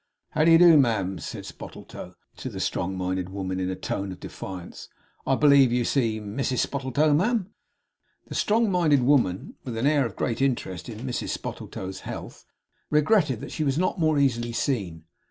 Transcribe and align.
'How 0.31 0.45
do 0.45 0.51
you 0.51 0.57
do, 0.57 0.77
ma'am!' 0.79 1.19
said 1.19 1.45
Spottletoe 1.45 2.15
to 2.37 2.49
the 2.49 2.59
strong 2.59 2.97
minded 2.97 3.29
woman 3.29 3.59
in 3.59 3.69
a 3.69 3.75
tone 3.75 4.11
of 4.11 4.19
defiance. 4.19 4.89
'I 5.27 5.35
believe 5.35 5.71
you 5.71 5.85
see 5.85 6.19
Mrs 6.19 6.65
Spottletoe, 6.65 7.13
ma'am?' 7.13 7.51
The 8.25 8.33
strong 8.33 8.71
minded 8.71 9.03
woman 9.03 9.57
with 9.63 9.77
an 9.77 9.85
air 9.85 10.07
of 10.07 10.15
great 10.15 10.41
interest 10.41 10.89
in 10.89 11.01
Mrs 11.05 11.37
Spottletoe's 11.37 11.99
health, 11.99 12.47
regretted 12.89 13.41
that 13.41 13.51
she 13.51 13.63
was 13.63 13.77
not 13.77 13.99
more 13.99 14.17
easily 14.17 14.53
seen. 14.53 15.05